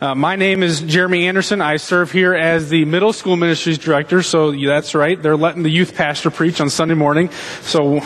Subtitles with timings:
[0.00, 1.60] Uh, my name is Jeremy Anderson.
[1.60, 4.22] I serve here as the middle school ministries director.
[4.22, 5.20] So that's right.
[5.20, 7.30] They're letting the youth pastor preach on Sunday morning.
[7.62, 8.00] So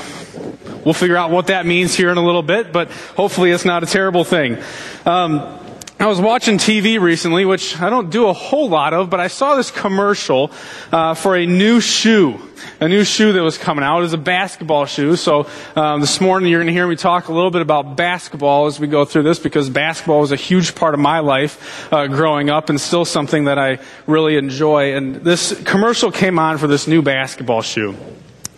[0.85, 3.83] we'll figure out what that means here in a little bit, but hopefully it's not
[3.83, 4.59] a terrible thing.
[5.07, 5.59] Um,
[6.01, 9.27] I was watching TV recently, which I don't do a whole lot of, but I
[9.27, 10.53] saw this commercial
[10.93, 12.41] uh, for a new shoe.
[12.79, 13.99] A new shoe that was coming out.
[13.99, 15.17] It was a basketball shoe.
[15.17, 18.67] So um, this morning you're going to hear me talk a little bit about basketball
[18.67, 22.07] as we go through this because basketball was a huge part of my life uh,
[22.07, 24.95] growing up and still something that I really enjoy.
[24.95, 27.97] And this commercial came on for this new basketball shoe.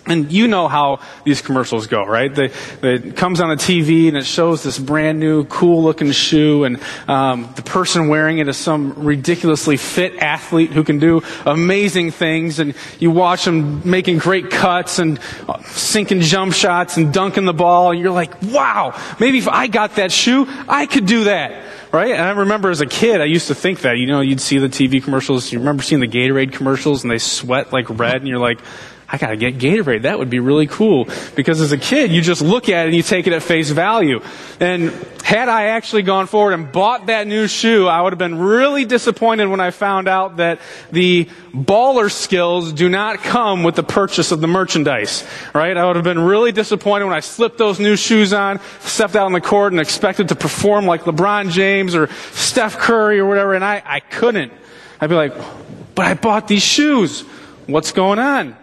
[0.07, 2.35] And you know how these commercials go, right?
[2.35, 2.49] They,
[2.81, 6.65] they, it comes on a TV and it shows this brand new, cool looking shoe,
[6.65, 12.11] and um, the person wearing it is some ridiculously fit athlete who can do amazing
[12.13, 12.59] things.
[12.59, 17.55] And you watch them making great cuts and uh, sinking jump shots and dunking the
[17.55, 17.91] ball.
[17.91, 22.13] And you're like, wow, maybe if I got that shoe, I could do that right?
[22.13, 23.97] And I remember as a kid, I used to think that.
[23.97, 25.51] You know, you'd see the TV commercials.
[25.51, 28.61] You remember seeing the Gatorade commercials, and they sweat like red, and you're like,
[29.13, 30.03] I gotta get Gatorade.
[30.03, 31.09] That would be really cool.
[31.35, 33.71] Because as a kid, you just look at it and you take it at face
[33.71, 34.21] value.
[34.61, 34.93] And
[35.25, 38.85] had I actually gone forward and bought that new shoe, I would have been really
[38.85, 40.61] disappointed when I found out that
[40.93, 45.27] the baller skills do not come with the purchase of the merchandise.
[45.53, 45.77] Right?
[45.77, 49.27] I would have been really disappointed when I slipped those new shoes on, stepped out
[49.27, 53.55] on the court and expected to perform like LeBron James or Steph Curry or whatever,
[53.55, 54.53] and I, I couldn't.
[55.01, 55.35] I'd be like,
[55.97, 57.23] but I bought these shoes.
[57.67, 58.57] What's going on?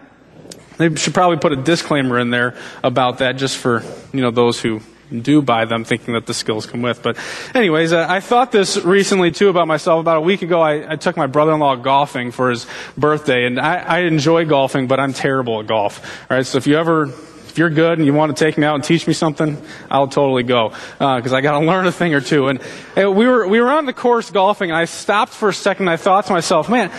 [0.77, 3.83] They should probably put a disclaimer in there about that just for,
[4.13, 7.01] you know, those who do buy them thinking that the skills come with.
[7.01, 7.17] But
[7.53, 10.01] anyways, uh, I thought this recently too about myself.
[10.01, 12.67] About a week ago, I, I took my brother-in-law golfing for his
[12.97, 16.29] birthday and I, I enjoy golfing, but I'm terrible at golf.
[16.29, 17.11] Alright, so if you ever
[17.57, 20.07] if you're good and you want to take me out and teach me something, I'll
[20.07, 22.49] totally go because uh, I got to learn a thing or two.
[22.49, 22.61] And,
[22.95, 24.69] and we were we were on the course golfing.
[24.69, 25.87] And I stopped for a second.
[25.87, 26.91] And I thought to myself, man,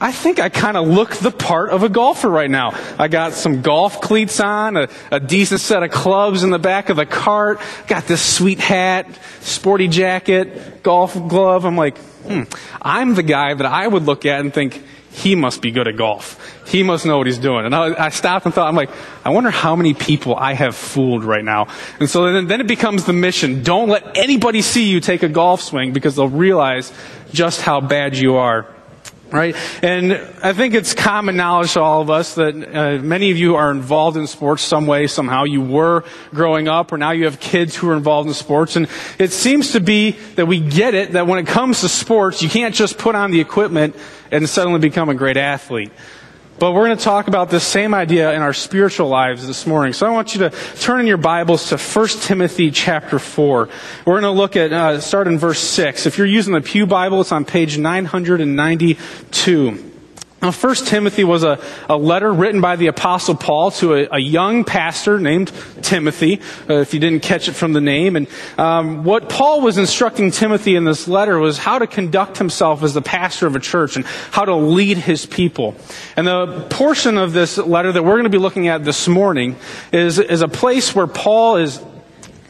[0.00, 2.78] I think I kind of look the part of a golfer right now.
[2.98, 6.90] I got some golf cleats on, a, a, decent set of clubs in the back
[6.90, 9.06] of the cart, got this sweet hat,
[9.40, 11.64] sporty jacket, golf glove.
[11.64, 12.42] I'm like, hmm,
[12.82, 14.82] I'm the guy that I would look at and think,
[15.16, 16.68] he must be good at golf.
[16.68, 17.64] He must know what he's doing.
[17.64, 18.90] And I, I stopped and thought, I'm like,
[19.24, 21.68] I wonder how many people I have fooled right now.
[21.98, 23.62] And so then, then it becomes the mission.
[23.62, 26.92] Don't let anybody see you take a golf swing because they'll realize
[27.32, 28.75] just how bad you are
[29.30, 29.56] right?
[29.82, 33.56] And I think it's common knowledge to all of us that uh, many of you
[33.56, 35.44] are involved in sports some way, somehow.
[35.44, 38.76] You were growing up, or now you have kids who are involved in sports.
[38.76, 38.88] And
[39.18, 42.48] it seems to be that we get it that when it comes to sports, you
[42.48, 43.96] can't just put on the equipment
[44.30, 45.92] and suddenly become a great athlete.
[46.58, 49.92] But we're going to talk about this same idea in our spiritual lives this morning.
[49.92, 50.50] So I want you to
[50.80, 53.68] turn in your Bibles to 1 Timothy chapter 4.
[54.06, 56.06] We're going to look at, uh, start in verse 6.
[56.06, 59.85] If you're using the Pew Bible, it's on page 992.
[60.46, 61.58] Now, First Timothy was a,
[61.88, 65.50] a letter written by the Apostle Paul to a, a young pastor named
[65.82, 66.40] Timothy,
[66.70, 68.14] uh, if you didn't catch it from the name.
[68.14, 72.84] And um, what Paul was instructing Timothy in this letter was how to conduct himself
[72.84, 75.74] as the pastor of a church and how to lead his people.
[76.16, 79.56] And the portion of this letter that we're going to be looking at this morning
[79.90, 81.80] is, is a place where Paul is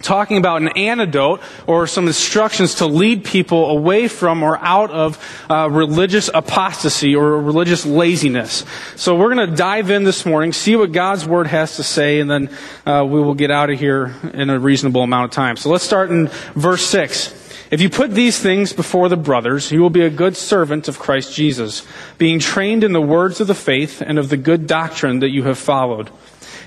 [0.03, 5.19] talking about an antidote or some instructions to lead people away from or out of
[5.51, 8.65] uh, religious apostasy or religious laziness.
[8.97, 12.21] So we're going to dive in this morning, see what God's Word has to say,
[12.21, 12.51] and then
[12.84, 15.57] uh, we will get out of here in a reasonable amount of time.
[15.57, 17.45] So let's start in verse 6.
[17.69, 21.01] If you put these things before the brothers, you will be a good servant of
[21.01, 21.84] Christ Jesus,
[22.17, 25.43] being trained in the words of the faith and of the good doctrine that you
[25.45, 26.11] have followed.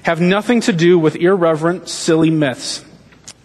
[0.04, 2.84] Have nothing to do with irreverent, silly myths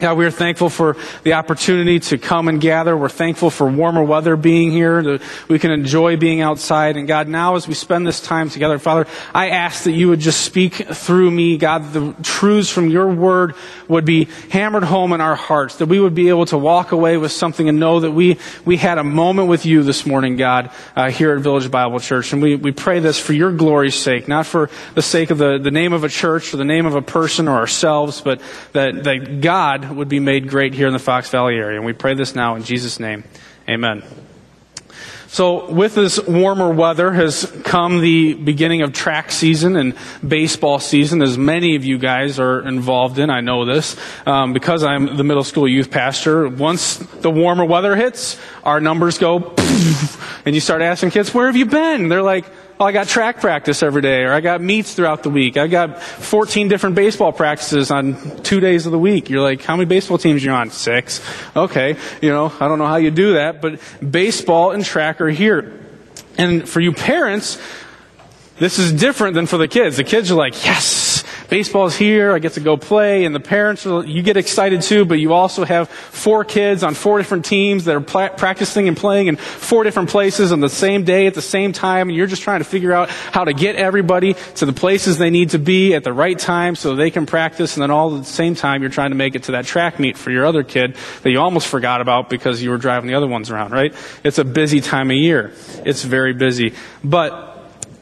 [0.00, 2.96] God, we are thankful for the opportunity to come and gather.
[2.96, 5.02] We're thankful for warmer weather being here.
[5.02, 6.96] That we can enjoy being outside.
[6.96, 10.20] And God, now as we spend this time together, Father, I ask that you would
[10.20, 11.58] just speak through me.
[11.58, 13.54] God, the truths from your word
[13.88, 15.76] would be hammered home in our hearts.
[15.76, 18.78] That we would be able to walk away with something and know that we, we
[18.78, 22.32] had a moment with you this morning, God, uh, here at Village Bible Church.
[22.32, 25.58] And we, we pray this for your glory's sake, not for the sake of the,
[25.58, 28.40] the name of a church or the name of a person or ourselves, but
[28.72, 31.76] that, that God would be made great here in the Fox Valley area.
[31.76, 33.24] And we pray this now in Jesus' name.
[33.68, 34.02] Amen.
[35.32, 39.94] So with this warmer weather has come the beginning of track season and
[40.26, 43.30] baseball season, as many of you guys are involved in.
[43.30, 43.96] I know this
[44.26, 46.48] um, because I'm the middle school youth pastor.
[46.48, 49.54] Once the warmer weather hits, our numbers go,
[50.44, 52.46] and you start asking kids, "Where have you been?" They're like,
[52.80, 55.58] Oh, I got track practice every day, or I got meets throughout the week.
[55.58, 59.28] I got 14 different baseball practices on two days of the week.
[59.28, 60.70] You're like, how many baseball teams are you on?
[60.70, 61.20] Six.
[61.54, 61.96] Okay.
[62.22, 65.78] You know, I don't know how you do that, but baseball and track are here.
[66.38, 67.60] And for you parents,
[68.58, 69.98] this is different than for the kids.
[69.98, 70.86] The kids are like, yes,
[71.50, 72.32] baseball's here.
[72.32, 73.24] I get to go play.
[73.24, 76.94] And the parents, are, you get excited too, but you also have four kids on
[76.94, 80.68] four different teams that are pla- practicing and playing in four different places on the
[80.68, 82.08] same day at the same time.
[82.08, 85.30] And you're just trying to figure out how to get everybody to the places they
[85.30, 87.76] need to be at the right time so they can practice.
[87.76, 89.98] And then all at the same time, you're trying to make it to that track
[89.98, 93.14] meet for your other kid that you almost forgot about because you were driving the
[93.14, 93.92] other ones around, right?
[94.22, 95.52] It's a busy time of year.
[95.84, 96.74] It's very busy.
[97.02, 97.49] But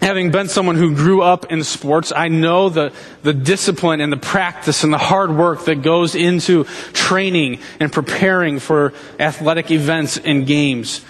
[0.00, 2.92] having been someone who grew up in sports, I know the,
[3.22, 8.58] the discipline and the practice and the hard work that goes into training and preparing
[8.58, 11.04] for athletic events and games.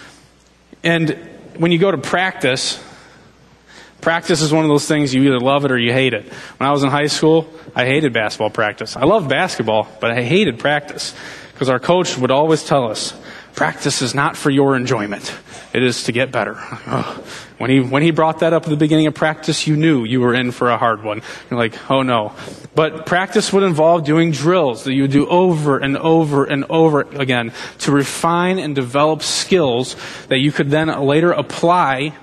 [0.82, 1.11] And
[1.56, 2.82] when you go to practice,
[4.00, 6.25] practice is one of those things you either love it or you hate it.
[6.56, 8.96] When I was in high school, I hated basketball practice.
[8.96, 11.14] I loved basketball, but I hated practice
[11.52, 13.12] because our coach would always tell us,
[13.58, 15.37] practice is not for your enjoyment.
[15.72, 16.55] It is to get better.
[16.87, 17.25] Oh,
[17.58, 20.20] when he, when he brought that up at the beginning of practice, you knew you
[20.20, 21.22] were in for a hard one.
[21.50, 22.34] You're like, oh no.
[22.76, 27.00] But practice would involve doing drills that you would do over and over and over
[27.00, 29.96] again to refine and develop skills
[30.28, 32.14] that you could then later apply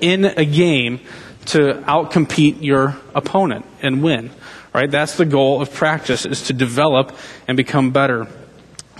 [0.00, 1.00] in a game
[1.46, 4.30] to outcompete your opponent and win.
[4.72, 4.90] Right?
[4.90, 7.14] That's the goal of practice is to develop
[7.46, 8.28] and become better.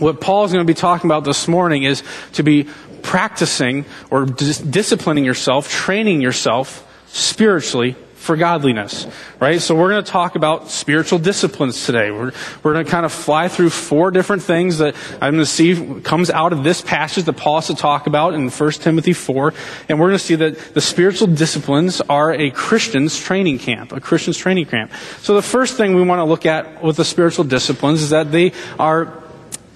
[0.00, 2.02] What Paul's going to be talking about this morning is
[2.32, 2.66] to be
[3.02, 9.06] practicing or dis- disciplining yourself, training yourself spiritually for godliness,
[9.40, 9.60] right?
[9.60, 12.10] So we're going to talk about spiritual disciplines today.
[12.10, 12.32] We're,
[12.62, 16.00] we're going to kind of fly through four different things that I'm going to see
[16.00, 19.54] comes out of this passage that Paul has to talk about in 1 Timothy 4.
[19.88, 24.00] And we're going to see that the spiritual disciplines are a Christian's training camp, a
[24.00, 24.92] Christian's training camp.
[25.20, 28.32] So the first thing we want to look at with the spiritual disciplines is that
[28.32, 29.19] they are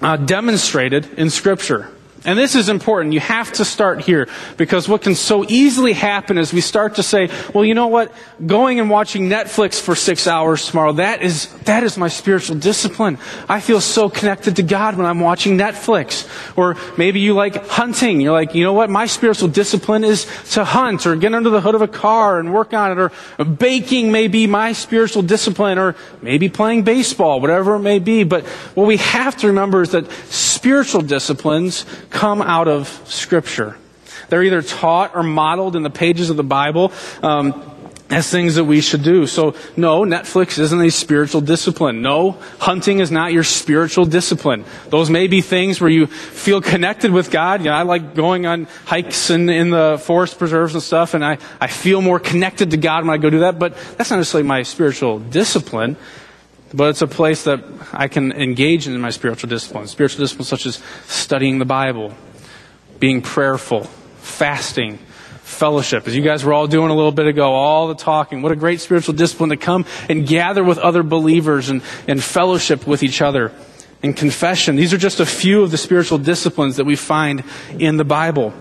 [0.04, 1.90] uh, demonstrated in Scripture.
[2.26, 3.12] And this is important.
[3.12, 7.03] You have to start here because what can so easily happen is we start to
[7.03, 8.12] say, well, you know what?
[8.44, 13.19] Going and watching Netflix for six hours tomorrow, that is, that is my spiritual discipline.
[13.47, 16.26] I feel so connected to God when I'm watching Netflix.
[16.56, 18.23] Or maybe you like hunting.
[18.23, 18.88] You're like, you know what?
[18.88, 22.55] My spiritual discipline is to hunt or get under the hood of a car and
[22.55, 22.99] work on it.
[22.99, 28.25] Or baking may be my spiritual discipline or maybe playing baseball, whatever it may be.
[28.25, 33.76] But what we have to remember is that spiritual disciplines come out of Scripture.
[34.31, 36.93] They're either taught or modeled in the pages of the Bible.
[37.22, 37.70] Um,
[38.11, 39.26] as things that we should do.
[39.26, 42.02] So, no, Netflix isn't a spiritual discipline.
[42.02, 44.64] No, hunting is not your spiritual discipline.
[44.90, 47.61] Those may be things where you feel connected with God.
[47.61, 51.25] You know, I like going on hikes in, in the forest preserves and stuff, and
[51.25, 54.19] I, I feel more connected to God when I go do that, but that's not
[54.19, 55.96] necessarily my spiritual discipline
[56.75, 57.62] but it's a place that
[57.93, 59.93] I can engage in my spiritual disciplines.
[59.93, 62.12] Spiritual disciplines such as studying the Bible,
[62.99, 63.85] being prayerful,
[64.19, 64.99] fasting,
[65.43, 66.09] fellowship.
[66.09, 68.43] As you guys were all doing a little bit ago, all the talking.
[68.43, 72.87] What a great spiritual discipline to come and gather with other believers and, and fellowship
[72.87, 73.52] with each other.
[74.02, 74.76] And confession.
[74.76, 77.43] These are just a few of the spiritual disciplines that we find
[77.78, 78.52] in the Bible.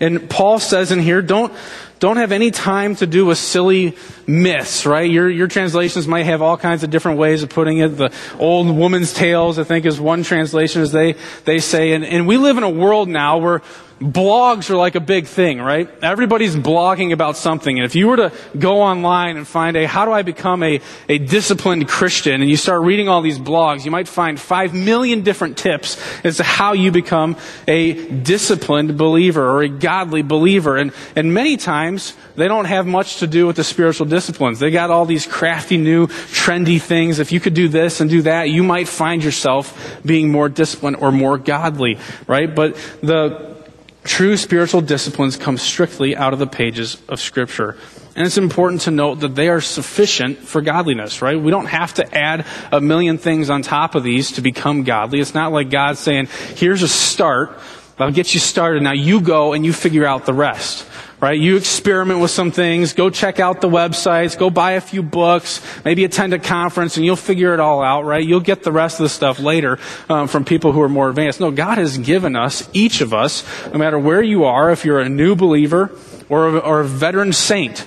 [0.00, 1.52] And Paul says in here, don't,
[2.00, 3.94] don't have any time to do with silly
[4.26, 5.08] myths, right?
[5.08, 7.88] Your, your translations might have all kinds of different ways of putting it.
[7.88, 11.14] The old woman's tales, I think, is one translation, as they,
[11.44, 11.92] they say.
[11.92, 13.60] And, and we live in a world now where
[14.00, 15.88] blogs are like a big thing, right?
[16.02, 17.78] Everybody's blogging about something.
[17.78, 20.80] And if you were to go online and find a, how do I become a,
[21.08, 22.40] a disciplined Christian?
[22.40, 26.38] And you start reading all these blogs, you might find five million different tips as
[26.38, 27.36] to how you become
[27.68, 30.78] a disciplined believer or a godly believer.
[30.78, 34.60] And, and many times, they don't have much to do with the spiritual disciplines.
[34.60, 37.18] They got all these crafty new trendy things.
[37.18, 40.96] If you could do this and do that, you might find yourself being more disciplined
[40.96, 42.54] or more godly, right?
[42.54, 43.59] But the,
[44.02, 47.76] True spiritual disciplines come strictly out of the pages of Scripture.
[48.16, 51.40] And it's important to note that they are sufficient for godliness, right?
[51.40, 55.20] We don't have to add a million things on top of these to become godly.
[55.20, 57.58] It's not like God saying, here's a start.
[57.98, 58.82] I'll get you started.
[58.82, 60.86] Now you go and you figure out the rest.
[61.20, 61.38] Right?
[61.38, 65.60] You experiment with some things, go check out the websites, go buy a few books,
[65.84, 68.24] maybe attend a conference, and you'll figure it all out, right?
[68.24, 71.38] You'll get the rest of the stuff later um, from people who are more advanced.
[71.38, 75.00] No, God has given us, each of us, no matter where you are, if you're
[75.00, 75.90] a new believer
[76.28, 77.86] or a, or a veteran saint,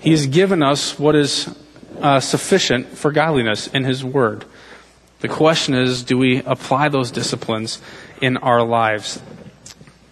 [0.00, 1.54] He's given us what is
[2.00, 4.44] uh, sufficient for godliness in His Word.
[5.20, 7.82] The question is, do we apply those disciplines
[8.22, 9.20] in our lives?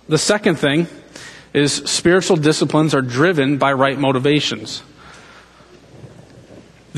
[0.08, 0.86] The second thing
[1.58, 4.82] is spiritual disciplines are driven by right motivations.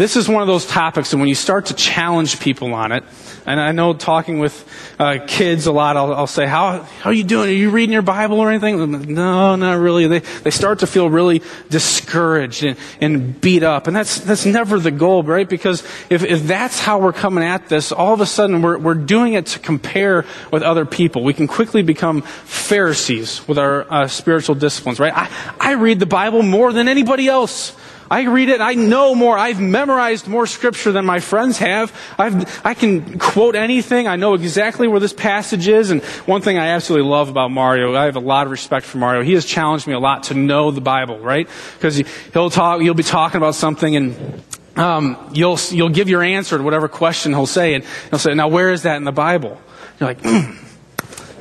[0.01, 3.05] This is one of those topics, and when you start to challenge people on it,
[3.45, 4.67] and I know talking with
[4.99, 7.51] uh, kids a lot, I'll, I'll, say, how, how are you doing?
[7.51, 9.13] Are you reading your Bible or anything?
[9.13, 10.07] No, not really.
[10.07, 13.89] They, they start to feel really discouraged and, and beat up.
[13.89, 15.47] And that's, that's never the goal, right?
[15.47, 18.95] Because if, if that's how we're coming at this, all of a sudden we're, we're
[18.95, 21.25] doing it to compare with other people.
[21.25, 25.13] We can quickly become Pharisees with our uh, spiritual disciplines, right?
[25.15, 25.29] I,
[25.61, 27.77] I read the Bible more than anybody else.
[28.11, 29.39] I read it, I know more.
[29.39, 31.97] I've memorized more scripture than my friends have.
[32.19, 34.09] I've, I can quote anything.
[34.09, 35.91] I know exactly where this passage is.
[35.91, 38.99] And one thing I absolutely love about Mario, I have a lot of respect for
[38.99, 39.23] Mario.
[39.23, 41.49] He has challenged me a lot to know the Bible, right?
[41.75, 42.03] Because
[42.33, 44.43] he'll talk, you'll be talking about something and
[44.77, 48.49] um, you'll you'll give your answer to whatever question he'll say, and he'll say, "Now,
[48.49, 49.61] where is that in the Bible?"
[49.99, 50.57] You're like, mm,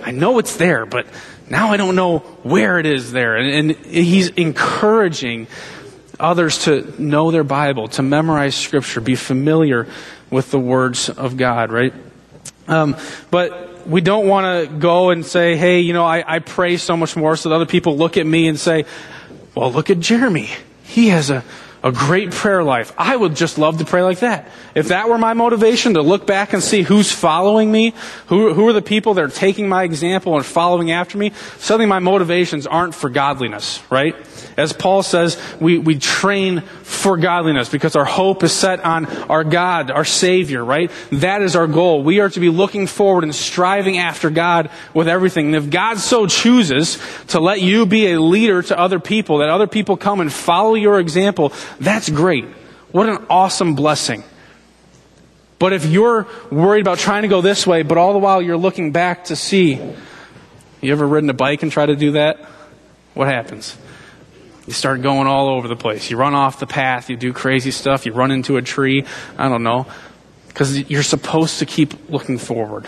[0.04, 1.06] "I know it's there, but
[1.50, 5.48] now I don't know where it is there." And, and he's encouraging
[6.20, 9.88] others to know their Bible, to memorize Scripture, be familiar
[10.30, 11.94] with the words of God, right?
[12.68, 12.96] Um,
[13.32, 16.96] but we don't want to go and say, hey, you know, I, I pray so
[16.96, 18.86] much more so that other people look at me and say,
[19.56, 20.50] well, look at Jeremy.
[20.84, 21.44] He has a
[21.84, 22.94] a great prayer life.
[22.98, 24.50] I would just love to pray like that.
[24.76, 27.94] If that were my motivation to look back and see who's following me,
[28.28, 31.86] who, who are the people that are taking my example and following after me, suddenly
[31.86, 34.16] my motivations aren't for godliness, right?
[34.58, 39.44] As Paul says, we, we train for godliness because our hope is set on our
[39.44, 40.92] God, our Savior, right?
[41.12, 42.04] That is our goal.
[42.04, 45.48] We are to be looking forward and striving after God with everything.
[45.48, 49.50] And if God so chooses to let you be a leader to other people, that
[49.50, 52.46] other people come and follow your example, that's great.
[52.92, 54.24] What an awesome blessing.
[55.60, 58.58] But if you're worried about trying to go this way, but all the while you're
[58.58, 59.74] looking back to see,
[60.82, 62.40] you ever ridden a bike and try to do that?
[63.14, 63.78] What happens?
[64.66, 66.10] You start going all over the place.
[66.10, 69.06] You run off the path, you do crazy stuff, you run into a tree,
[69.38, 69.88] I don't know.
[70.48, 72.88] Because you're supposed to keep looking forward.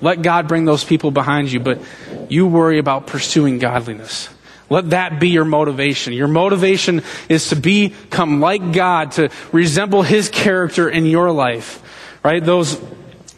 [0.00, 1.80] Let God bring those people behind you, but
[2.28, 4.28] you worry about pursuing godliness.
[4.72, 6.14] Let that be your motivation.
[6.14, 11.82] Your motivation is to become like God, to resemble His character in your life.
[12.24, 12.42] Right?
[12.42, 12.80] Those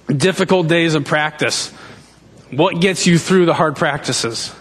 [0.06, 1.72] difficult days of practice.
[2.52, 4.54] What gets you through the hard practices?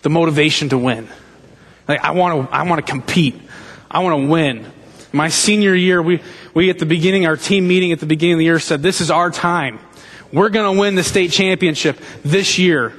[0.00, 1.08] The motivation to win.
[1.86, 3.38] Like, I want to, I want to compete.
[3.90, 4.72] I want to win.
[5.12, 6.22] My senior year, we,
[6.54, 9.02] we at the beginning, our team meeting at the beginning of the year said, this
[9.02, 9.78] is our time.
[10.32, 12.94] We're going to win the state championship this year.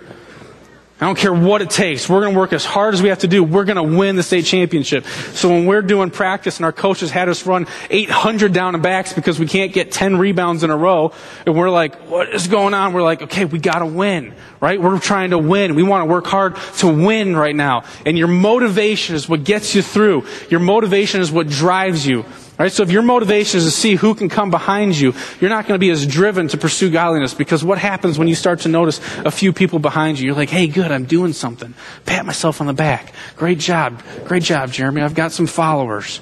[1.03, 2.07] I don't care what it takes.
[2.07, 3.43] We're going to work as hard as we have to do.
[3.43, 5.05] We're going to win the state championship.
[5.33, 9.12] So when we're doing practice and our coaches had us run 800 down and backs
[9.12, 11.12] because we can't get 10 rebounds in a row,
[11.45, 12.93] and we're like, what is going on?
[12.93, 14.81] We're like, okay, we got to win, right?
[14.81, 15.75] We're trying to win.
[15.75, 17.83] We want to work hard to win right now.
[18.05, 20.25] And your motivation is what gets you through.
[20.50, 22.24] Your motivation is what drives you.
[22.63, 22.72] Right?
[22.72, 25.75] So if your motivation is to see who can come behind you, you're not going
[25.75, 29.01] to be as driven to pursue godliness because what happens when you start to notice
[29.17, 30.27] a few people behind you?
[30.27, 31.74] You're like, hey, good, I'm doing something.
[32.05, 33.12] Pat myself on the back.
[33.36, 34.01] Great job.
[34.24, 35.01] Great job, Jeremy.
[35.01, 36.22] I've got some followers.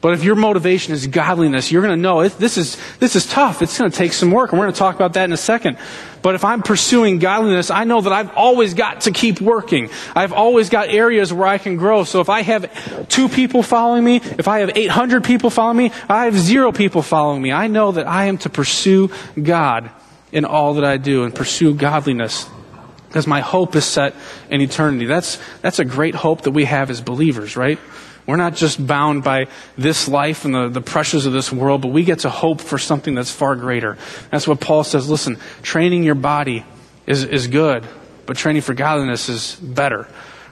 [0.00, 3.62] But if your motivation is godliness, you're going to know this is, this is tough.
[3.62, 4.52] It's going to take some work.
[4.52, 5.76] And we're going to talk about that in a second.
[6.22, 9.90] But if I'm pursuing godliness, I know that I've always got to keep working.
[10.14, 12.04] I've always got areas where I can grow.
[12.04, 15.92] So if I have two people following me, if I have 800 people following me,
[16.08, 17.50] I have zero people following me.
[17.50, 19.90] I know that I am to pursue God
[20.30, 22.48] in all that I do and pursue godliness
[23.08, 24.14] because my hope is set
[24.48, 25.06] in eternity.
[25.06, 27.78] That's, that's a great hope that we have as believers, right?
[28.28, 29.46] We're not just bound by
[29.78, 32.76] this life and the, the pressures of this world, but we get to hope for
[32.76, 33.96] something that's far greater.
[34.30, 35.08] That's what Paul says.
[35.08, 36.62] Listen, training your body
[37.06, 37.86] is, is good,
[38.26, 40.06] but training for godliness is better,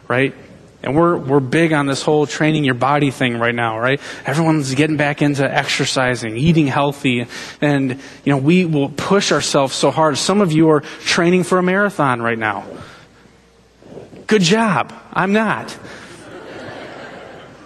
[0.09, 0.35] right?
[0.83, 4.00] And we're, we're big on this whole training your body thing right now, right?
[4.25, 7.26] Everyone's getting back into exercising, eating healthy,
[7.61, 10.16] and, you know, we will push ourselves so hard.
[10.16, 12.64] Some of you are training for a marathon right now.
[14.26, 14.95] Good job.
[15.12, 15.76] I'm not.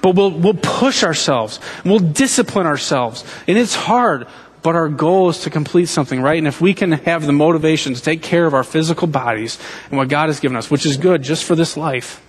[0.03, 1.61] But we'll, we'll push ourselves.
[1.85, 3.25] We'll discipline ourselves.
[3.47, 4.27] And it's hard,
[4.63, 6.39] but our goal is to complete something, right?
[6.39, 9.59] And if we can have the motivation to take care of our physical bodies
[9.91, 12.23] and what God has given us, which is good just for this life,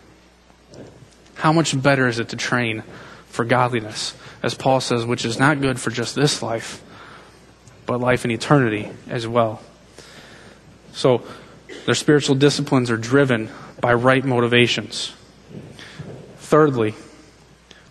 [1.35, 2.83] how much better is it to train
[3.27, 4.13] for godliness?
[4.43, 6.83] As Paul says, which is not good for just this life,
[7.85, 9.61] but life in eternity as well.
[10.93, 11.23] So,
[11.85, 13.49] their spiritual disciplines are driven
[13.79, 15.13] by right motivations.
[16.37, 16.93] Thirdly,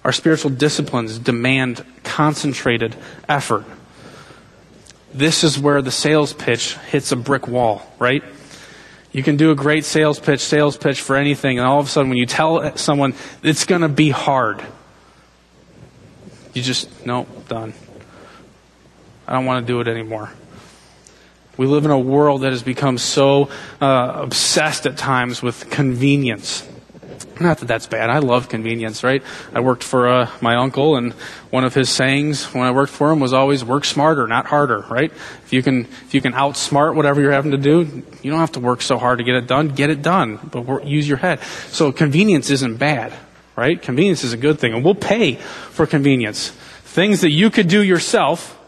[0.05, 2.97] our spiritual disciplines demand concentrated
[3.29, 3.65] effort.
[5.13, 8.23] This is where the sales pitch hits a brick wall, right?
[9.13, 11.89] You can do a great sales pitch, sales pitch for anything, and all of a
[11.89, 14.65] sudden when you tell someone it's going to be hard,
[16.55, 17.75] you just, nope, done.
[19.27, 20.31] I don't want to do it anymore.
[21.57, 26.67] We live in a world that has become so uh, obsessed at times with convenience.
[27.43, 28.11] Not that that's bad.
[28.11, 29.23] I love convenience, right?
[29.55, 31.15] I worked for uh, my uncle, and
[31.49, 34.85] one of his sayings when I worked for him was always "work smarter, not harder."
[34.91, 35.11] Right?
[35.11, 38.53] If you can, if you can outsmart whatever you're having to do, you don't have
[38.53, 39.69] to work so hard to get it done.
[39.69, 41.41] Get it done, but work, use your head.
[41.69, 43.15] So convenience isn't bad,
[43.57, 43.81] right?
[43.81, 46.51] Convenience is a good thing, and we'll pay for convenience.
[46.51, 48.60] Things that you could do yourself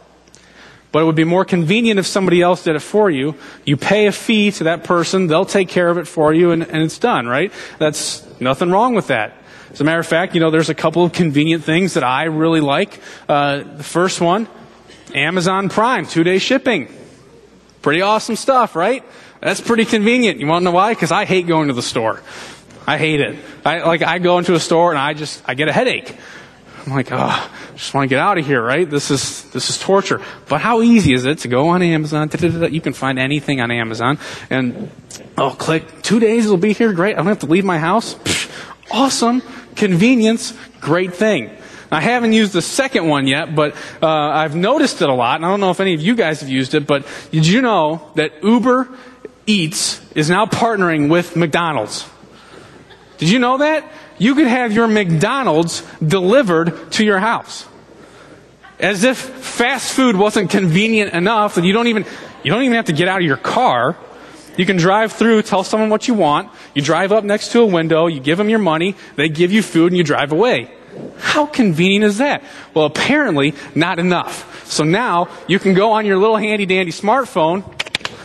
[0.93, 3.35] but it would be more convenient if somebody else did it for you.
[3.65, 6.63] You pay a fee to that person, they'll take care of it for you, and,
[6.63, 7.51] and it's done, right?
[7.79, 9.33] That's nothing wrong with that.
[9.73, 12.25] As a matter of fact, you know, there's a couple of convenient things that I
[12.25, 13.01] really like.
[13.27, 14.47] Uh, the first one,
[15.15, 16.89] Amazon Prime, two day shipping.
[17.81, 19.03] Pretty awesome stuff, right?
[19.41, 20.39] That's pretty convenient.
[20.39, 20.93] You want to know why?
[20.93, 22.23] Because I hate going to the store.
[22.87, 23.39] I hate it.
[23.65, 26.17] I like I go into a store and I just I get a headache.
[26.85, 28.89] I'm like, oh, just want to get out of here, right?
[28.89, 30.21] This is, this is torture.
[30.49, 32.29] But how easy is it to go on Amazon?
[32.71, 34.19] You can find anything on Amazon
[34.51, 34.91] and,
[35.37, 37.15] I'll click, two days it'll be here, great.
[37.15, 38.15] I don't have to leave my house.
[38.15, 38.51] Psh,
[38.91, 39.43] awesome.
[39.77, 41.51] Convenience, great thing.
[41.91, 45.45] I haven't used the second one yet, but uh, I've noticed it a lot, and
[45.45, 48.11] I don't know if any of you guys have used it, but did you know
[48.15, 48.89] that Uber
[49.47, 52.09] Eats is now partnering with McDonald's?
[53.19, 53.91] Did you know that?
[54.19, 57.67] You could have your McDonald's delivered to your house.
[58.79, 62.05] As if fast food wasn't convenient enough that you don't even,
[62.43, 63.97] you don't even have to get out of your car.
[64.57, 66.51] You can drive through, tell someone what you want.
[66.75, 69.63] You drive up next to a window, you give them your money, they give you
[69.63, 70.71] food, and you drive away.
[71.19, 72.43] How convenient is that?
[72.75, 74.67] Well, apparently not enough.
[74.67, 77.65] So now you can go on your little handy dandy smartphone,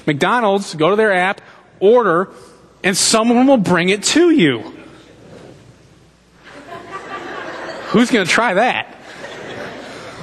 [0.06, 1.42] McDonald's, go to their app,
[1.80, 2.30] order,
[2.84, 4.77] and someone will bring it to you.
[7.88, 8.96] Who's going to try that?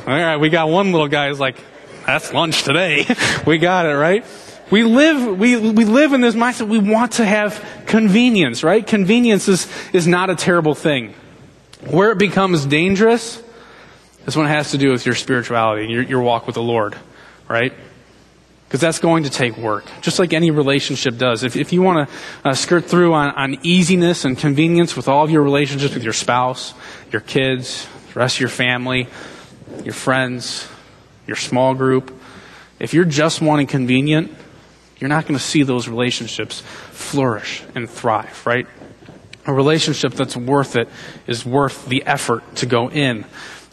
[0.07, 1.57] All right, we got one little guy who's like,
[2.05, 3.07] that's lunch today.
[3.47, 4.25] we got it, right?
[4.71, 6.69] We live, we, we live in this mindset.
[6.69, 8.87] We want to have convenience, right?
[8.87, 11.15] Convenience is, is not a terrible thing.
[11.87, 13.43] Where it becomes dangerous
[14.27, 16.97] is when it has to do with your spirituality, your, your walk with the Lord,
[17.49, 17.73] right?
[18.75, 21.45] Because that's going to take work, just like any relationship does.
[21.45, 25.23] If, if you want to uh, skirt through on, on easiness and convenience with all
[25.23, 26.75] of your relationships with your spouse,
[27.13, 29.07] your kids, the rest of your family,
[29.85, 30.67] your friends,
[31.25, 32.21] your small group.
[32.81, 34.33] If you're just wanting convenient,
[34.99, 36.61] you're not going to see those relationships
[36.91, 38.67] flourish and thrive, right?
[39.47, 40.89] A relationship that's worth it
[41.29, 43.25] is worth the effort to go in.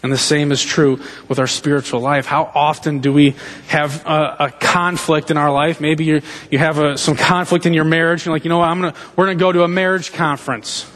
[0.03, 2.25] And the same is true with our spiritual life.
[2.25, 3.35] How often do we
[3.67, 5.79] have a, a conflict in our life?
[5.79, 8.21] Maybe you you have a, some conflict in your marriage.
[8.21, 8.69] And you're like, you know what?
[8.69, 10.89] I'm gonna, we're going to go to a marriage conference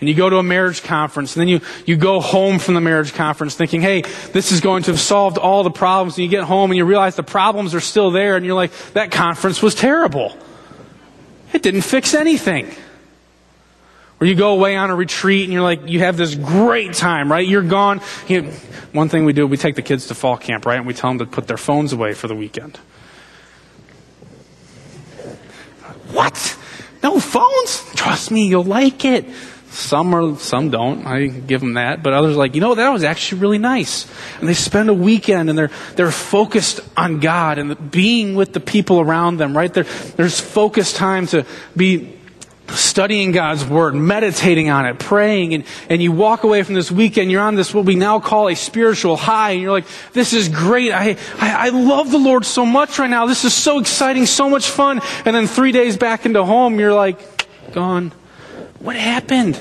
[0.00, 2.80] and you go to a marriage conference, and then you, you go home from the
[2.80, 6.30] marriage conference thinking, hey, this is going to have solved all the problems, and you
[6.30, 9.62] get home and you realize the problems are still there, and you're like, that conference
[9.62, 10.36] was terrible.
[11.54, 12.70] It didn't fix anything.
[14.20, 17.30] Or you go away on a retreat and you're like, you have this great time,
[17.30, 17.46] right?
[17.46, 18.00] You're gone.
[18.28, 18.50] You know,
[18.92, 20.78] one thing we do, we take the kids to fall camp, right?
[20.78, 22.76] And we tell them to put their phones away for the weekend.
[26.12, 26.56] What?
[27.02, 27.92] No phones?
[27.94, 29.26] Trust me, you'll like it.
[29.70, 31.04] Some are, some don't.
[31.04, 32.04] I give them that.
[32.04, 34.06] But others are like, you know, that was actually really nice.
[34.38, 38.60] And they spend a weekend and they're, they're focused on God and being with the
[38.60, 39.74] people around them, right?
[39.74, 41.44] There, there's focused time to
[41.76, 42.13] be
[42.68, 47.30] studying God's Word, meditating on it, praying, and, and you walk away from this weekend,
[47.30, 50.48] you're on this, what we now call a spiritual high, and you're like, this is
[50.48, 50.92] great.
[50.92, 53.26] I, I, I love the Lord so much right now.
[53.26, 55.00] This is so exciting, so much fun.
[55.24, 58.12] And then three days back into home, you're like, gone.
[58.78, 59.56] What happened?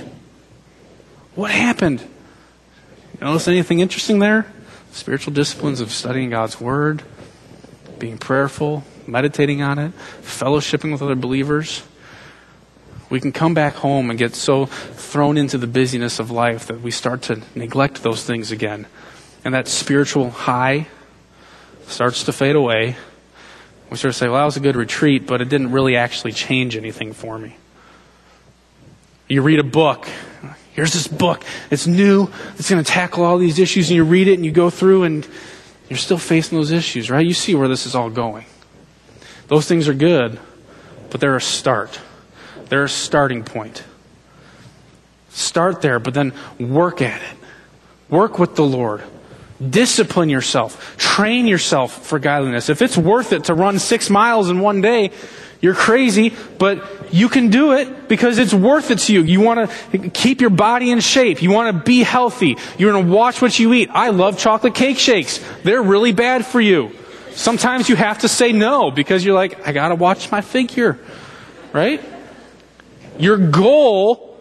[1.36, 2.02] What happened?
[2.02, 4.52] You notice anything interesting there?
[4.92, 7.04] Spiritual disciplines of studying God's Word,
[8.00, 11.84] being prayerful, meditating on it, fellowshipping with other believers.
[13.14, 16.82] We can come back home and get so thrown into the busyness of life that
[16.82, 18.88] we start to neglect those things again.
[19.46, 20.88] And that spiritual high
[21.86, 22.96] starts to fade away.
[23.92, 26.32] We sort of say, well, that was a good retreat, but it didn't really actually
[26.32, 27.56] change anything for me.
[29.28, 30.08] You read a book,
[30.72, 31.44] Here's this book.
[31.70, 32.32] It's new.
[32.58, 35.04] It's going to tackle all these issues, and you read it and you go through,
[35.04, 35.28] and
[35.88, 37.24] you're still facing those issues, right?
[37.24, 38.46] You see where this is all going.
[39.50, 40.40] Those things are good,
[41.12, 42.00] but they're a start.
[42.70, 43.84] They're a starting point.
[45.30, 47.38] Start there, but then work at it.
[48.10, 49.02] Work with the Lord.
[49.68, 50.98] Discipline yourself.
[50.98, 52.70] Train yourself for godliness.
[52.70, 55.12] If it's worth it to run six miles in one day,
[55.62, 59.24] you're crazy, but you can do it because it's worth it to you.
[59.24, 61.42] You want to keep your body in shape.
[61.42, 62.58] You want to be healthy.
[62.78, 63.90] You're going to watch what you eat.
[63.92, 65.40] I love chocolate cake shakes.
[65.64, 66.92] They're really bad for you.
[67.32, 71.00] Sometimes you have to say no because you're like, I got to watch my figure.
[71.72, 72.04] Right?
[73.18, 74.38] Your goal,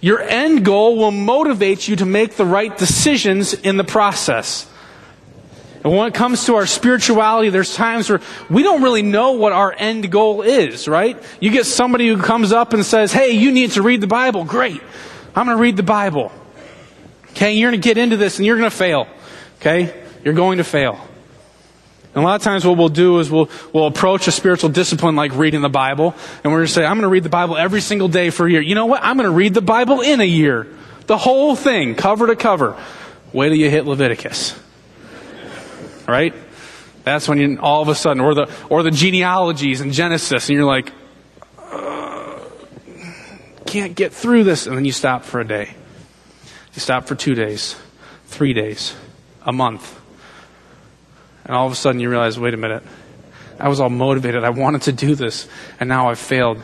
[0.00, 4.68] your end goal will motivate you to make the right decisions in the process.
[5.84, 9.52] And when it comes to our spirituality, there's times where we don't really know what
[9.52, 11.16] our end goal is, right?
[11.40, 14.44] You get somebody who comes up and says, Hey, you need to read the Bible.
[14.44, 14.82] Great.
[15.36, 16.32] I'm going to read the Bible.
[17.30, 19.06] Okay, you're going to get into this and you're going to fail.
[19.60, 20.04] Okay?
[20.24, 20.98] You're going to fail.
[22.16, 25.14] And a lot of times what we'll do is we'll, we'll approach a spiritual discipline
[25.14, 27.56] like reading the Bible, and we're going to say, I'm going to read the Bible
[27.56, 28.60] every single day for a year.
[28.60, 29.04] You know what?
[29.04, 30.66] I'm going to read the Bible in a year.
[31.06, 32.76] The whole thing, cover to cover.
[33.32, 34.58] Wait till you hit Leviticus
[36.06, 36.34] right?
[37.04, 40.56] That's when you all of a sudden, or the or the genealogies in Genesis, and
[40.56, 40.92] you're like,
[41.58, 42.40] uh,
[43.64, 45.74] can't get through this, and then you stop for a day.
[46.74, 47.76] You stop for two days,
[48.26, 48.94] three days,
[49.42, 50.00] a month,
[51.46, 52.82] and all of a sudden you realize, wait a minute,
[53.58, 56.60] I was all motivated, I wanted to do this, and now I've failed.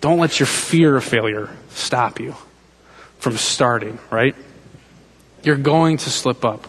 [0.00, 2.34] Don't let your fear of failure stop you
[3.18, 4.34] from starting, right?
[5.42, 6.66] You're going to slip up.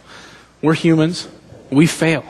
[0.61, 1.27] We're humans.
[1.71, 2.23] We fail.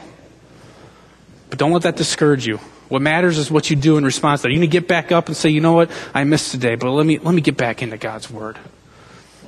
[1.50, 2.58] But don't let that discourage you.
[2.88, 4.52] What matters is what you do in response to that.
[4.52, 6.90] You need to get back up and say, you know what, I missed today, but
[6.90, 8.58] let me, let me get back into God's Word.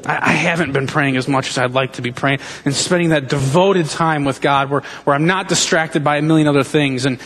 [0.07, 3.11] I, I haven't been praying as much as I'd like to be praying and spending
[3.11, 7.07] that devoted time with God where, where I'm not distracted by a million other things.
[7.07, 7.19] And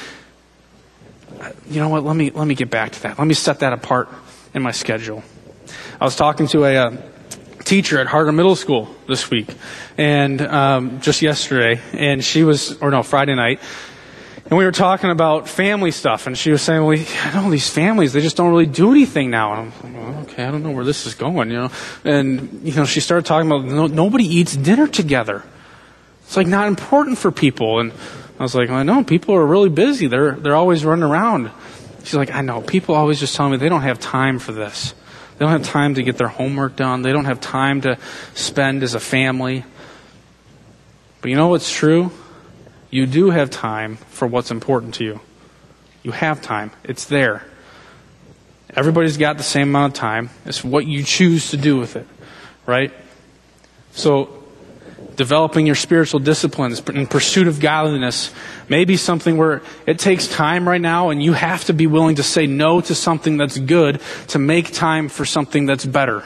[1.68, 3.18] you know what, let me, let me get back to that.
[3.18, 4.08] Let me set that apart
[4.52, 5.22] in my schedule.
[6.00, 6.96] I was talking to a, uh,
[7.64, 9.48] teacher at Harder Middle School this week,
[9.96, 13.60] and um, just yesterday, and she was, or no, Friday night,
[14.46, 17.68] and we were talking about family stuff, and she was saying, "Well, I know these
[17.68, 20.62] families; they just don't really do anything now." And I'm like, well, "Okay, I don't
[20.62, 21.70] know where this is going," you know.
[22.04, 25.42] And you know, she started talking about no, nobody eats dinner together.
[26.24, 27.92] It's like not important for people, and
[28.38, 31.50] I was like, "I know people are really busy; they're they're always running around."
[32.02, 34.94] She's like, "I know people always just tell me they don't have time for this."
[35.36, 37.02] They don't have time to get their homework done.
[37.02, 37.98] They don't have time to
[38.34, 39.64] spend as a family.
[41.20, 42.12] But you know what's true?
[42.94, 45.20] You do have time for what's important to you.
[46.04, 46.70] You have time.
[46.84, 47.44] It's there.
[48.70, 50.30] Everybody's got the same amount of time.
[50.46, 52.06] It's what you choose to do with it,
[52.66, 52.92] right?
[53.90, 54.44] So
[55.16, 58.32] developing your spiritual disciplines in pursuit of godliness
[58.68, 62.14] may be something where it takes time right now and you have to be willing
[62.14, 66.22] to say no to something that's good to make time for something that's better.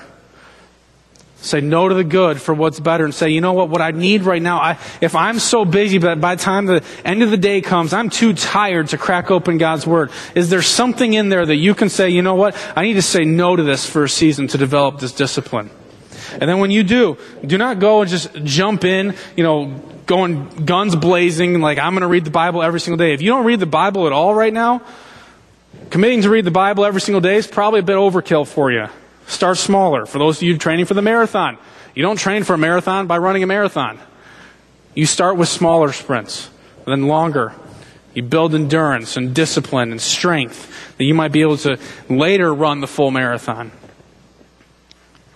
[1.40, 3.92] Say no to the good for what's better and say, you know what, what I
[3.92, 7.30] need right now, I, if I'm so busy that by the time the end of
[7.30, 11.28] the day comes, I'm too tired to crack open God's Word, is there something in
[11.28, 13.88] there that you can say, you know what, I need to say no to this
[13.88, 15.70] for a season to develop this discipline?
[16.32, 20.48] And then when you do, do not go and just jump in, you know, going
[20.64, 23.14] guns blazing, like I'm going to read the Bible every single day.
[23.14, 24.82] If you don't read the Bible at all right now,
[25.90, 28.88] committing to read the Bible every single day is probably a bit overkill for you.
[29.28, 30.06] Start smaller.
[30.06, 31.58] For those of you training for the marathon,
[31.94, 34.00] you don't train for a marathon by running a marathon.
[34.94, 36.48] You start with smaller sprints,
[36.86, 37.52] then longer.
[38.14, 42.80] You build endurance and discipline and strength that you might be able to later run
[42.80, 43.70] the full marathon.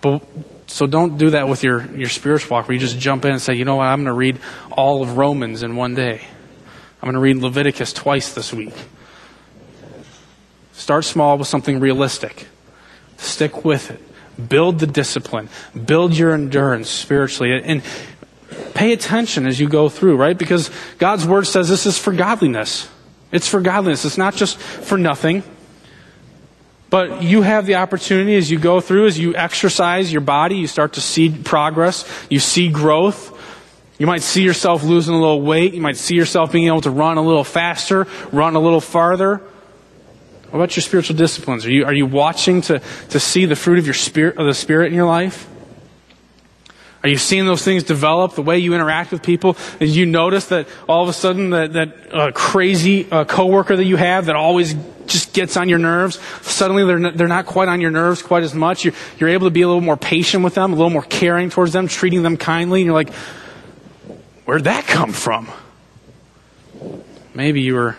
[0.01, 0.23] But
[0.65, 3.41] so don't do that with your, your spiritual walk where you just jump in and
[3.41, 4.39] say, you know what, I'm going to read
[4.71, 6.19] all of Romans in one day.
[6.99, 8.73] I'm going to read Leviticus twice this week.
[10.71, 12.47] Start small with something realistic.
[13.23, 13.99] Stick with it.
[14.49, 15.49] Build the discipline.
[15.85, 17.61] Build your endurance spiritually.
[17.63, 17.81] And
[18.73, 20.37] pay attention as you go through, right?
[20.37, 22.89] Because God's word says this is for godliness.
[23.31, 24.05] It's for godliness.
[24.05, 25.43] It's not just for nothing.
[26.89, 30.67] But you have the opportunity as you go through, as you exercise your body, you
[30.67, 33.31] start to see progress, you see growth.
[33.97, 35.73] You might see yourself losing a little weight.
[35.73, 39.41] You might see yourself being able to run a little faster, run a little farther.
[40.53, 41.65] What about your spiritual disciplines?
[41.65, 44.53] Are you, are you watching to, to see the fruit of your spirit, of the
[44.53, 45.49] spirit in your life?
[47.01, 48.35] Are you seeing those things develop?
[48.35, 49.57] The way you interact with people?
[49.79, 53.85] Did you notice that all of a sudden that, that uh, crazy uh, coworker that
[53.85, 54.75] you have that always
[55.07, 58.43] just gets on your nerves, suddenly they're not, they're not quite on your nerves quite
[58.43, 58.85] as much.
[58.85, 61.49] You're, you're able to be a little more patient with them, a little more caring
[61.49, 63.11] towards them, treating them kindly, and you're like,
[64.45, 65.49] where'd that come from?
[67.33, 67.97] Maybe you were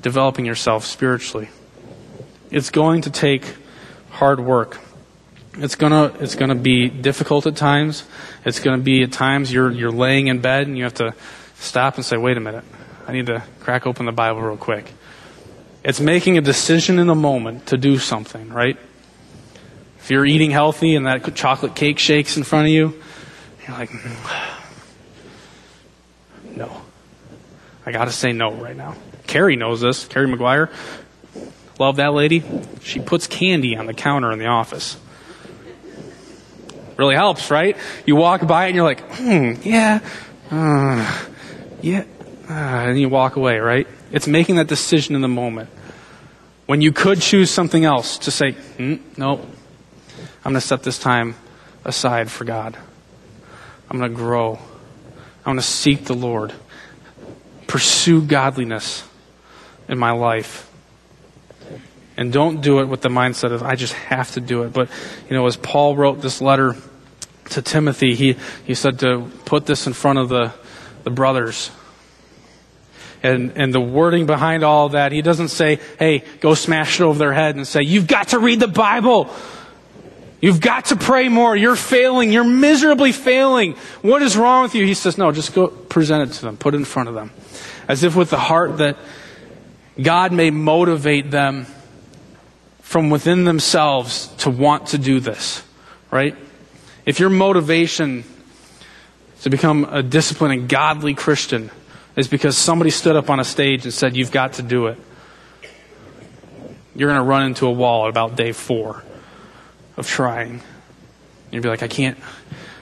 [0.00, 1.50] developing yourself spiritually.
[2.50, 3.54] It's going to take
[4.10, 4.80] hard work.
[5.56, 8.04] It's gonna it's gonna be difficult at times.
[8.44, 11.14] It's gonna be at times you're you're laying in bed and you have to
[11.56, 12.64] stop and say, wait a minute,
[13.06, 14.92] I need to crack open the Bible real quick.
[15.84, 18.78] It's making a decision in the moment to do something, right?
[19.98, 23.00] If you're eating healthy and that chocolate cake shakes in front of you,
[23.66, 23.90] you're like,
[26.56, 26.82] no.
[27.86, 28.96] I gotta say no right now.
[29.26, 30.06] Carrie knows this.
[30.06, 30.70] Carrie McGuire.
[31.78, 32.42] Love that lady.
[32.82, 34.96] She puts candy on the counter in the office
[36.96, 37.76] really helps, right?
[38.06, 40.00] You walk by and you're like, hmm, yeah,
[40.50, 41.26] uh,
[41.80, 42.04] yeah,
[42.48, 43.86] uh, and you walk away, right?
[44.12, 45.70] It's making that decision in the moment.
[46.66, 49.34] When you could choose something else to say, mm, no,
[50.44, 51.34] I'm going to set this time
[51.84, 52.76] aside for God.
[53.90, 54.58] I'm going to grow.
[55.40, 56.54] I'm going to seek the Lord.
[57.66, 59.06] Pursue godliness
[59.88, 60.70] in my life.
[62.16, 64.72] And don't do it with the mindset of, I just have to do it.
[64.72, 64.88] But,
[65.28, 66.76] you know, as Paul wrote this letter
[67.50, 70.52] to Timothy, he, he said to put this in front of the,
[71.02, 71.70] the brothers.
[73.22, 77.18] And, and the wording behind all that, he doesn't say, hey, go smash it over
[77.18, 79.28] their head and say, you've got to read the Bible.
[80.40, 81.56] You've got to pray more.
[81.56, 82.30] You're failing.
[82.30, 83.72] You're miserably failing.
[84.02, 84.84] What is wrong with you?
[84.84, 86.58] He says, no, just go present it to them.
[86.58, 87.30] Put it in front of them.
[87.88, 88.98] As if with the heart that
[90.00, 91.66] God may motivate them
[92.94, 95.64] from within themselves to want to do this,
[96.12, 96.36] right?
[97.04, 98.22] If your motivation
[99.42, 101.72] to become a disciplined and godly Christian
[102.14, 104.98] is because somebody stood up on a stage and said, You've got to do it,
[106.94, 109.02] you're going to run into a wall at about day four
[109.96, 110.62] of trying.
[111.50, 112.16] You'll be like, I can't,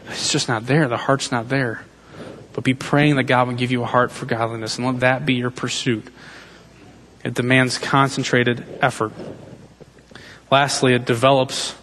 [0.09, 0.88] it's just not there.
[0.88, 1.87] The heart's not there.
[2.53, 5.25] But be praying that God will give you a heart for godliness and let that
[5.25, 6.07] be your pursuit.
[7.25, 9.14] It demands concentrated effort.
[10.52, 11.74] Lastly, it develops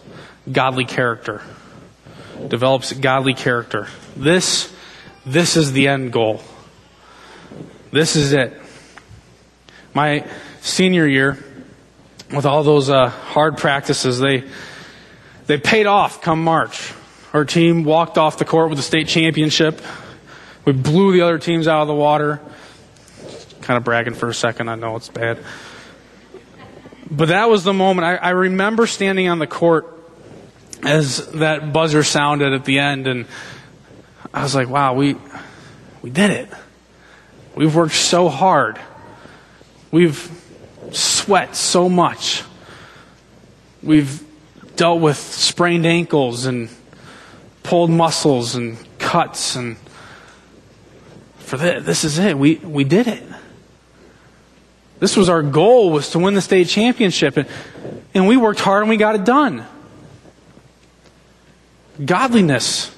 [0.50, 1.42] godly character.
[2.46, 3.88] Develops godly character.
[4.16, 4.72] This,
[5.26, 6.40] this is the end goal.
[7.90, 8.56] This is it.
[9.92, 10.24] My
[10.60, 11.44] senior year,
[12.32, 14.44] with all those uh, hard practices, they
[15.46, 16.94] they paid off come March.
[17.32, 19.82] Our team walked off the court with the state championship.
[20.64, 22.40] We blew the other teams out of the water.
[23.62, 24.68] Kind of bragging for a second.
[24.68, 25.40] I know it's bad.
[27.10, 28.04] But that was the moment.
[28.06, 29.86] I, I remember standing on the court
[30.82, 33.26] as that buzzer sounded at the end, and
[34.32, 35.16] I was like, wow, we,
[36.02, 36.48] we did it.
[37.54, 38.78] We've worked so hard.
[39.90, 40.30] We've
[40.92, 42.44] sweat so much.
[43.82, 44.24] We've
[44.76, 46.70] dealt with sprained ankles and
[47.62, 49.76] pulled muscles and cuts and
[51.38, 52.38] for this, this is it.
[52.38, 53.24] We, we did it.
[55.00, 57.36] This was our goal was to win the state championship.
[57.36, 57.48] And,
[58.14, 59.64] and we worked hard and we got it done.
[62.02, 62.94] Godliness,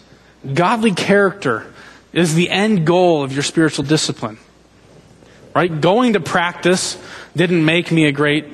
[0.52, 1.72] godly character
[2.12, 4.38] is the end goal of your spiritual discipline.
[5.54, 5.80] Right?
[5.80, 6.98] Going to practice
[7.36, 8.46] didn't make me a great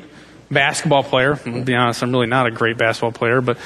[0.51, 1.39] basketball player.
[1.47, 3.59] I'll be honest, I'm really not a great basketball player, but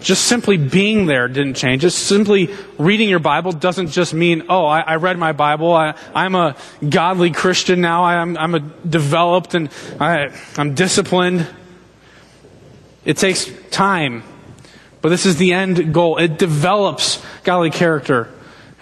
[0.00, 1.82] just simply being there didn't change.
[1.82, 5.72] Just simply reading your Bible doesn't just mean, oh, I, I read my Bible.
[5.72, 8.04] I, am a godly Christian now.
[8.04, 11.46] I, am I'm a developed and I, I'm disciplined.
[13.04, 14.22] It takes time.
[15.00, 16.18] But this is the end goal.
[16.18, 18.28] It develops godly character.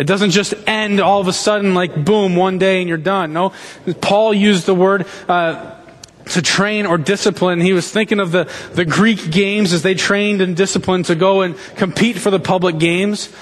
[0.01, 3.33] It doesn't just end all of a sudden like boom, one day and you're done.
[3.33, 3.53] No.
[4.01, 5.78] Paul used the word, uh,
[6.31, 7.61] to train or discipline.
[7.61, 11.43] He was thinking of the, the Greek games as they trained and disciplined to go
[11.43, 13.33] and compete for the public games.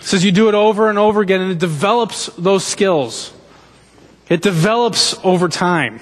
[0.00, 3.32] Says you do it over and over again and it develops those skills.
[4.28, 6.00] It develops over time.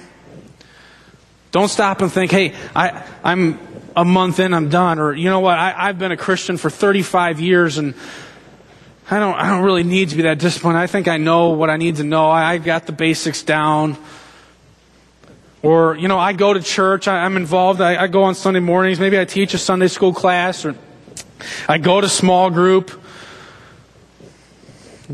[1.51, 3.59] Don't stop and think, hey, I, I'm
[3.95, 4.99] a month in, I'm done.
[4.99, 7.93] Or, you know what, I, I've been a Christian for 35 years and
[9.09, 10.77] I don't, I don't really need to be that disciplined.
[10.77, 12.29] I think I know what I need to know.
[12.29, 13.97] I, I've got the basics down.
[15.63, 18.59] Or, you know, I go to church, I, am involved, I, I go on Sunday
[18.59, 20.75] mornings, maybe I teach a Sunday school class, or
[21.67, 22.99] I go to small group.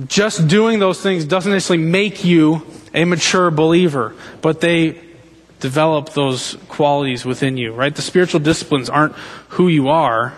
[0.07, 5.01] Just doing those things doesn't necessarily make you a mature believer, but they
[5.59, 7.93] develop those qualities within you, right?
[7.93, 9.13] The spiritual disciplines aren't
[9.49, 10.33] who you are,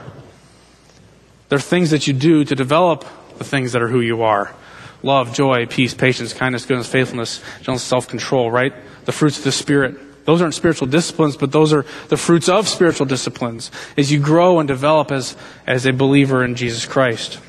[1.49, 3.05] They're things that you do to develop
[3.37, 4.53] the things that are who you are.
[5.01, 8.73] Love, joy, peace, patience, kindness, goodness, faithfulness, gentleness, self-control, right?
[9.05, 10.25] The fruits of the Spirit.
[10.25, 14.59] Those aren't spiritual disciplines, but those are the fruits of spiritual disciplines as you grow
[14.59, 15.35] and develop as,
[15.65, 17.39] as a believer in Jesus Christ.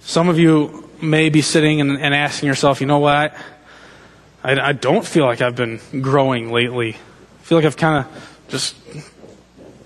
[0.00, 3.36] Some of you may be sitting and, and asking yourself, you know what?
[4.42, 6.94] I, I don't feel like I've been growing lately.
[6.94, 8.76] I feel like I've kind of just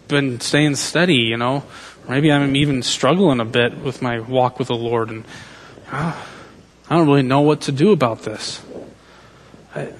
[0.06, 1.64] been staying steady, you know.
[2.08, 5.24] Maybe I'm even struggling a bit with my walk with the Lord, and
[5.90, 6.14] uh,
[6.88, 8.62] I don't really know what to do about this.
[9.74, 9.92] I,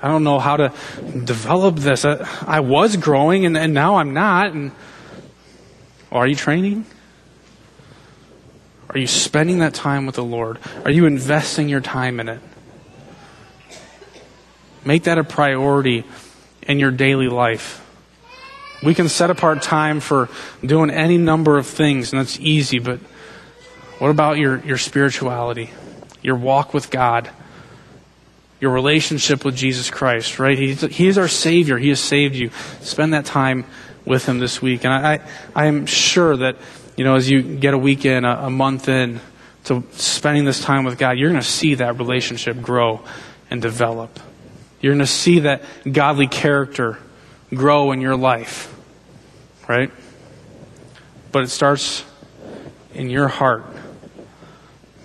[0.00, 0.72] I don't know how to
[1.24, 2.04] develop this.
[2.04, 4.52] I, I was growing, and, and now I'm not.
[4.52, 4.72] And
[6.12, 6.86] are you training?
[8.90, 10.58] Are you spending that time with the Lord?
[10.84, 12.40] Are you investing your time in it?
[14.84, 16.04] Make that a priority
[16.62, 17.84] in your daily life.
[18.82, 20.28] We can set apart time for
[20.64, 23.00] doing any number of things, and that's easy, but
[23.98, 25.70] what about your, your spirituality,
[26.22, 27.28] your walk with God,
[28.60, 30.58] your relationship with Jesus Christ, right?
[30.58, 31.78] He's, he is our Savior.
[31.78, 32.50] He has saved you.
[32.80, 33.64] Spend that time
[34.04, 34.84] with Him this week.
[34.84, 35.20] And I,
[35.54, 36.56] I, am sure that,
[36.96, 39.20] you know, as you get a week in, a, a month in
[39.64, 43.04] to spending this time with God, you're going to see that relationship grow
[43.50, 44.18] and develop.
[44.80, 46.98] You're going to see that godly character
[47.54, 48.74] grow in your life,
[49.68, 49.90] right?
[51.30, 52.04] But it starts
[52.94, 53.64] in your heart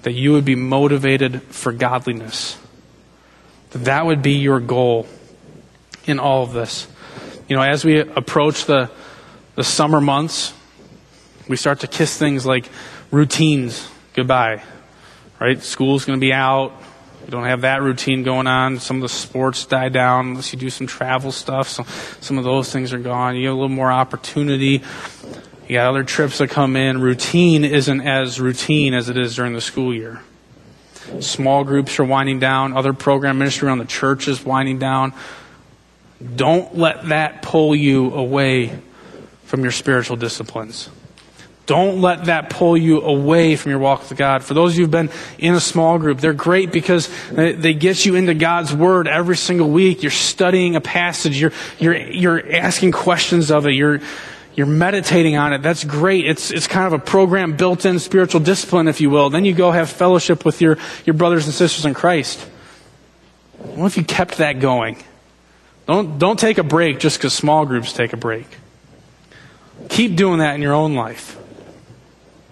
[0.03, 2.57] that you would be motivated for godliness.
[3.73, 5.07] That would be your goal
[6.05, 6.87] in all of this.
[7.47, 8.89] You know, as we approach the,
[9.55, 10.53] the summer months,
[11.47, 12.69] we start to kiss things like
[13.11, 14.63] routines goodbye,
[15.39, 15.61] right?
[15.61, 16.71] School's going to be out.
[17.25, 18.79] You don't have that routine going on.
[18.79, 21.69] Some of the sports die down unless you do some travel stuff.
[21.69, 21.83] So
[22.21, 23.35] some of those things are gone.
[23.35, 24.83] You have a little more opportunity.
[25.67, 27.01] You got other trips that come in.
[27.01, 30.21] Routine isn't as routine as it is during the school year.
[31.19, 32.73] Small groups are winding down.
[32.73, 35.13] Other program ministry around the church is winding down.
[36.35, 38.79] Don't let that pull you away
[39.43, 40.89] from your spiritual disciplines.
[41.65, 44.43] Don't let that pull you away from your walk with God.
[44.43, 48.05] For those of you who've been in a small group, they're great because they get
[48.05, 50.03] you into God's Word every single week.
[50.03, 51.39] You're studying a passage.
[51.39, 53.71] You're, you're, you're asking questions of it.
[53.71, 54.01] You're,
[54.55, 55.61] you're meditating on it.
[55.61, 56.25] That's great.
[56.25, 59.29] It's, it's kind of a program built in spiritual discipline, if you will.
[59.29, 62.39] Then you go have fellowship with your, your brothers and sisters in Christ.
[63.57, 64.97] What if you kept that going?
[65.87, 68.47] Don't, don't take a break just because small groups take a break.
[69.89, 71.37] Keep doing that in your own life.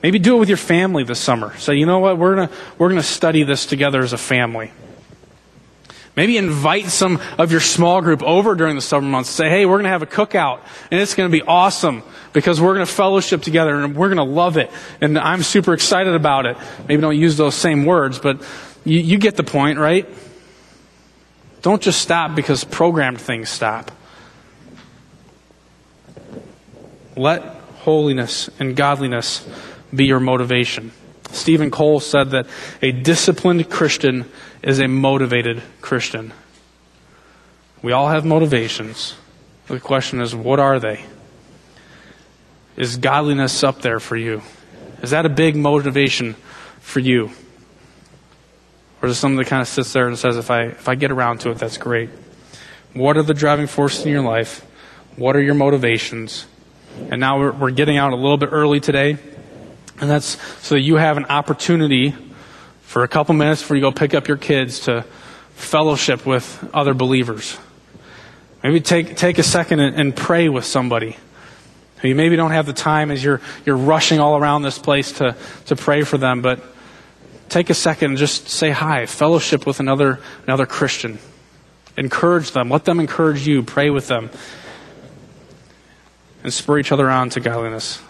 [0.04, 1.56] Maybe do it with your family this summer.
[1.58, 4.72] Say, you know what, we're gonna, we're gonna study this together as a family.
[6.16, 9.30] Maybe invite some of your small group over during the summer months.
[9.30, 10.60] Say, hey, we're going to have a cookout
[10.92, 14.18] and it's going to be awesome because we're going to fellowship together and we're going
[14.18, 14.70] to love it.
[15.00, 16.58] And I'm super excited about it.
[16.88, 18.42] Maybe don't use those same words, but
[18.84, 20.08] you, you get the point, right?
[21.62, 23.92] Don't just stop because programmed things stop.
[27.16, 27.42] Let
[27.80, 29.48] holiness and godliness
[29.94, 30.92] be your motivation.
[31.32, 32.48] Steven Cole said that
[32.82, 34.30] a disciplined Christian
[34.62, 36.34] is a motivated Christian.
[37.82, 39.16] We all have motivations.
[39.68, 41.06] The question is, what are they?
[42.78, 44.42] Is godliness up there for you?
[45.02, 46.36] Is that a big motivation
[46.80, 47.32] for you?
[49.02, 50.96] Or is it something that kind of sits there and says, if I, if I
[50.96, 52.10] get around to it, that's great?
[52.94, 54.66] What are the driving forces in your life?
[55.16, 56.46] What are your motivations?
[57.10, 59.18] And now we're, we're getting out a little bit early today.
[60.02, 62.14] And that's so you have an opportunity
[62.82, 65.06] for a couple minutes before you go pick up your kids to
[65.54, 67.58] fellowship with other believers.
[68.64, 71.16] Maybe take, take a second and, and pray with somebody
[72.04, 75.36] you maybe don't have the time as you're, you're rushing all around this place to,
[75.68, 76.62] to pray for them, but
[77.50, 81.20] take a second and just say hi, fellowship with another, another Christian.
[81.98, 82.70] Encourage them.
[82.70, 83.64] Let them encourage you.
[83.64, 84.30] Pray with them.
[86.44, 88.02] And spur each other on to godliness.